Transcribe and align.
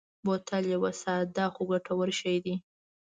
بوتل 0.25 0.63
یو 0.73 0.83
ساده 1.01 1.45
خو 1.53 1.61
ګټور 1.71 2.09
شی 2.19 2.35
دی. 2.43 2.55